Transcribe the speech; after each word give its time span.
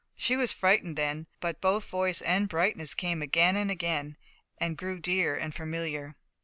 She 0.15 0.35
was 0.35 0.51
frightened 0.51 0.95
then, 0.97 1.27
but 1.39 1.61
both 1.61 1.87
voice 1.87 2.23
and 2.23 2.49
brightness 2.49 2.95
came 2.95 3.21
again 3.21 3.55
and 3.55 3.69
again, 3.69 4.17
and 4.57 4.75
grew 4.75 4.99
dear 4.99 5.35
and 5.37 5.53
familiar. 5.53 6.15